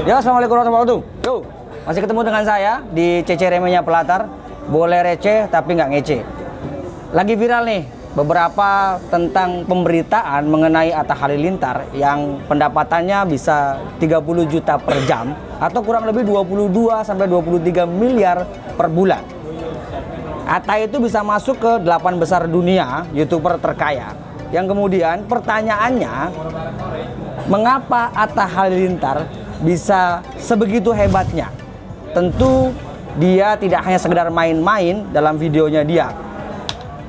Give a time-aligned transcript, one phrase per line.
[0.00, 1.28] Ya, assalamualaikum warahmatullahi wabarakatuh.
[1.28, 1.34] Yo,
[1.84, 4.32] masih ketemu dengan saya di CC Remenya Pelatar.
[4.72, 6.18] Boleh receh tapi nggak ngece.
[7.12, 7.82] Lagi viral nih
[8.16, 16.08] beberapa tentang pemberitaan mengenai Atta Halilintar yang pendapatannya bisa 30 juta per jam atau kurang
[16.08, 18.48] lebih 22 sampai 23 miliar
[18.80, 19.20] per bulan.
[20.48, 24.29] Atta itu bisa masuk ke 8 besar dunia YouTuber terkaya.
[24.50, 26.14] Yang kemudian pertanyaannya
[27.46, 29.30] mengapa Atta Halilintar
[29.62, 31.50] bisa sebegitu hebatnya?
[32.10, 32.74] Tentu
[33.18, 36.08] dia tidak hanya sekedar main-main dalam videonya dia.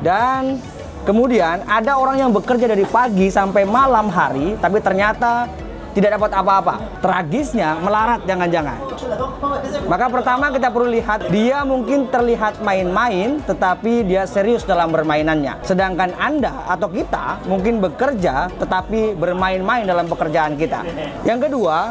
[0.00, 0.60] Dan
[1.00, 5.48] Kemudian ada orang yang bekerja dari pagi sampai malam hari tapi ternyata
[5.96, 7.00] tidak dapat apa-apa.
[7.00, 8.99] Tragisnya melarat jangan-jangan.
[9.90, 15.60] Maka pertama kita perlu lihat dia mungkin terlihat main-main tetapi dia serius dalam bermainannya.
[15.66, 20.86] Sedangkan Anda atau kita mungkin bekerja tetapi bermain-main dalam pekerjaan kita.
[21.26, 21.90] Yang kedua,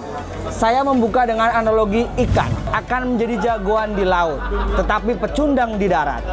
[0.49, 4.39] saya membuka dengan analogi ikan akan menjadi jagoan di laut
[4.79, 6.23] tetapi pecundang di darat.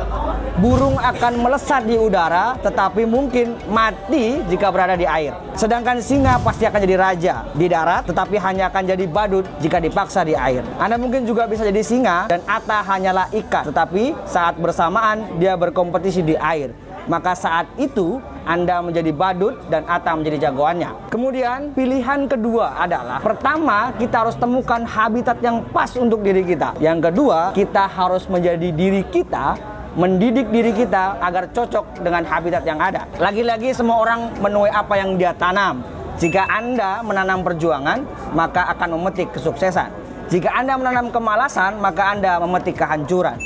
[0.57, 5.37] Burung akan melesat di udara tetapi mungkin mati jika berada di air.
[5.53, 10.23] Sedangkan singa pasti akan jadi raja di darat tetapi hanya akan jadi badut jika dipaksa
[10.25, 10.65] di air.
[10.81, 16.23] Anda mungkin juga bisa jadi singa dan Atta hanyalah ikan tetapi saat bersamaan dia berkompetisi
[16.23, 16.71] di air.
[17.07, 21.11] Maka saat itu anda menjadi badut dan Atta menjadi jagoannya.
[21.11, 26.79] Kemudian pilihan kedua adalah pertama kita harus temukan habitat yang pas untuk diri kita.
[26.79, 32.77] Yang kedua kita harus menjadi diri kita mendidik diri kita agar cocok dengan habitat yang
[32.77, 33.09] ada.
[33.17, 35.81] Lagi-lagi semua orang menuai apa yang dia tanam.
[36.21, 40.06] Jika Anda menanam perjuangan, maka akan memetik kesuksesan.
[40.27, 43.39] Jika Anda menanam kemalasan, maka Anda memetik kehancuran.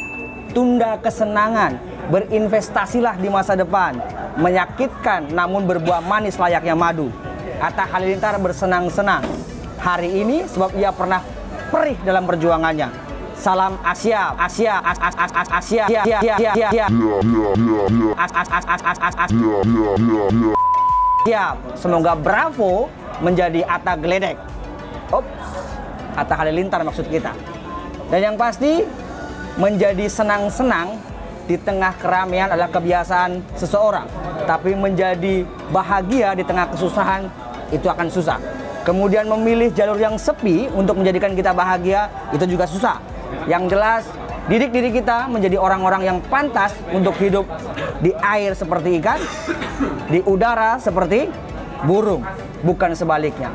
[0.57, 1.77] Tunda kesenangan,
[2.09, 4.01] berinvestasilah di masa depan
[4.41, 7.13] menyakitkan namun berbuah manis layaknya madu.
[7.61, 9.21] Atta Halilintar bersenang-senang
[9.77, 11.21] hari ini sebab ia pernah
[11.69, 12.89] perih dalam perjuangannya.
[13.37, 16.35] Salam Asia, Asia, as as as as Asia, Asia, Asia,
[16.69, 16.87] Asia,
[18.17, 19.31] as as as as as as as
[21.29, 21.57] Siap.
[21.77, 22.89] Semoga Bravo
[23.21, 24.41] menjadi Atta Geledek.
[25.13, 25.80] Ops,
[26.17, 27.35] Atta Halilintar maksud kita.
[28.11, 28.83] Dan yang pasti
[29.59, 30.99] menjadi senang-senang
[31.47, 34.07] di tengah keramaian adalah kebiasaan seseorang.
[34.47, 37.27] Tapi menjadi bahagia di tengah kesusahan
[37.71, 38.39] itu akan susah.
[38.83, 42.99] Kemudian memilih jalur yang sepi untuk menjadikan kita bahagia itu juga susah.
[43.47, 44.03] Yang jelas
[44.51, 47.47] didik diri kita menjadi orang-orang yang pantas untuk hidup
[48.03, 49.21] di air seperti ikan,
[50.11, 51.31] di udara seperti
[51.87, 52.25] burung,
[52.65, 53.53] bukan sebaliknya.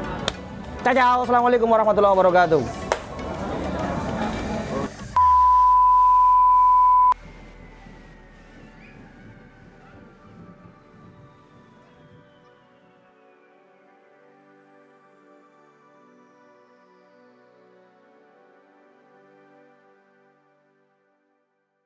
[0.86, 2.85] Ciao, assalamualaikum warahmatullahi wabarakatuh.